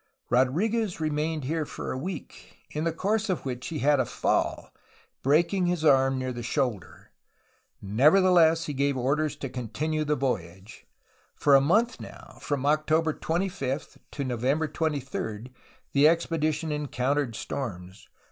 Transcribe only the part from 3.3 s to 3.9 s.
which he